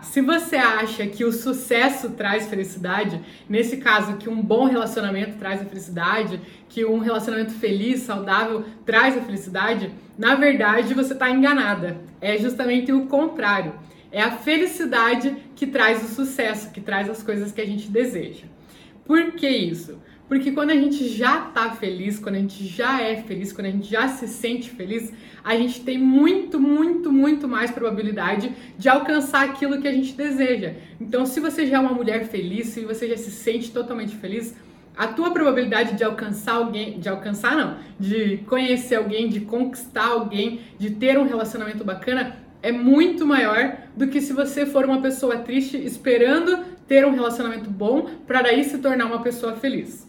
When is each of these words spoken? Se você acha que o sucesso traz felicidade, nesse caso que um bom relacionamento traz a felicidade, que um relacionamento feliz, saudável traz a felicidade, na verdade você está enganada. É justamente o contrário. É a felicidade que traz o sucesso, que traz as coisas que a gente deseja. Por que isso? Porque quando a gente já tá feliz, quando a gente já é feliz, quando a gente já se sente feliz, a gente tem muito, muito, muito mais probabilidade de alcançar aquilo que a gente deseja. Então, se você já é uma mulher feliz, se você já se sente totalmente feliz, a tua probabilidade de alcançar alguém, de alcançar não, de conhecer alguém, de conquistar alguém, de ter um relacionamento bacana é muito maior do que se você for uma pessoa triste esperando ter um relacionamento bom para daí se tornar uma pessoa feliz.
Se 0.00 0.20
você 0.20 0.54
acha 0.56 1.06
que 1.06 1.24
o 1.24 1.32
sucesso 1.32 2.10
traz 2.10 2.46
felicidade, 2.46 3.20
nesse 3.48 3.78
caso 3.78 4.16
que 4.16 4.28
um 4.28 4.40
bom 4.40 4.64
relacionamento 4.64 5.38
traz 5.38 5.60
a 5.60 5.64
felicidade, 5.64 6.40
que 6.68 6.84
um 6.84 6.98
relacionamento 6.98 7.52
feliz, 7.52 8.02
saudável 8.02 8.64
traz 8.86 9.16
a 9.16 9.20
felicidade, 9.20 9.90
na 10.16 10.36
verdade 10.36 10.94
você 10.94 11.14
está 11.14 11.28
enganada. 11.28 12.00
É 12.20 12.38
justamente 12.38 12.92
o 12.92 13.06
contrário. 13.06 13.74
É 14.12 14.22
a 14.22 14.30
felicidade 14.30 15.36
que 15.56 15.66
traz 15.66 16.02
o 16.02 16.14
sucesso, 16.14 16.70
que 16.70 16.80
traz 16.80 17.10
as 17.10 17.22
coisas 17.22 17.50
que 17.50 17.60
a 17.60 17.66
gente 17.66 17.90
deseja. 17.90 18.46
Por 19.04 19.32
que 19.32 19.48
isso? 19.48 19.98
Porque 20.28 20.52
quando 20.52 20.70
a 20.70 20.74
gente 20.74 21.08
já 21.08 21.40
tá 21.40 21.70
feliz, 21.70 22.18
quando 22.18 22.34
a 22.34 22.38
gente 22.38 22.66
já 22.66 23.00
é 23.00 23.16
feliz, 23.16 23.50
quando 23.52 23.66
a 23.66 23.70
gente 23.70 23.88
já 23.88 24.08
se 24.08 24.28
sente 24.28 24.68
feliz, 24.68 25.10
a 25.42 25.56
gente 25.56 25.80
tem 25.80 25.96
muito, 25.96 26.60
muito, 26.60 27.10
muito 27.10 27.48
mais 27.48 27.70
probabilidade 27.70 28.52
de 28.76 28.88
alcançar 28.88 29.44
aquilo 29.44 29.80
que 29.80 29.88
a 29.88 29.92
gente 29.92 30.12
deseja. 30.12 30.74
Então, 31.00 31.24
se 31.24 31.40
você 31.40 31.66
já 31.66 31.78
é 31.78 31.80
uma 31.80 31.94
mulher 31.94 32.28
feliz, 32.28 32.68
se 32.68 32.82
você 32.82 33.08
já 33.08 33.16
se 33.16 33.30
sente 33.30 33.70
totalmente 33.70 34.14
feliz, 34.16 34.54
a 34.94 35.06
tua 35.06 35.30
probabilidade 35.30 35.96
de 35.96 36.04
alcançar 36.04 36.56
alguém, 36.56 36.98
de 36.98 37.08
alcançar 37.08 37.56
não, 37.56 37.78
de 37.98 38.38
conhecer 38.48 38.96
alguém, 38.96 39.28
de 39.28 39.40
conquistar 39.40 40.08
alguém, 40.08 40.60
de 40.78 40.90
ter 40.90 41.18
um 41.18 41.24
relacionamento 41.26 41.84
bacana 41.84 42.36
é 42.60 42.72
muito 42.72 43.24
maior 43.24 43.76
do 43.96 44.08
que 44.08 44.20
se 44.20 44.32
você 44.32 44.66
for 44.66 44.84
uma 44.84 45.00
pessoa 45.00 45.36
triste 45.38 45.76
esperando 45.76 46.64
ter 46.88 47.06
um 47.06 47.14
relacionamento 47.14 47.70
bom 47.70 48.10
para 48.26 48.42
daí 48.42 48.64
se 48.64 48.78
tornar 48.78 49.06
uma 49.06 49.22
pessoa 49.22 49.54
feliz. 49.54 50.07